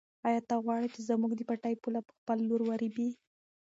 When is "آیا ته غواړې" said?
0.27-0.87